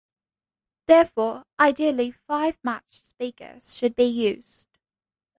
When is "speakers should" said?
3.05-3.95